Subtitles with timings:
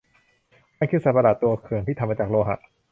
[0.79, 2.57] มันคือสัตว์ประหลาดตัวเขื่องที่ทำมาจากโลหะ